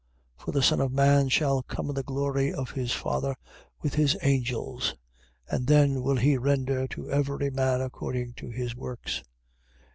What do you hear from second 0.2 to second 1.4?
16:27. For the Son of man